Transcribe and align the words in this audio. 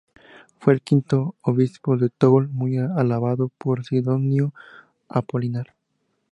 Fue 0.57 0.73
el 0.73 0.81
quinto 0.81 1.35
obispo 1.41 1.95
de 1.95 2.09
Toul, 2.09 2.49
muy 2.49 2.77
alabado 2.79 3.49
por 3.59 3.85
Sidonio 3.85 4.51
Apolinar. 5.07 5.75